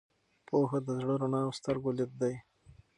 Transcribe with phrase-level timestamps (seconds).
[0.47, 2.35] پوهه د زړه رڼا او د سترګو لید دی.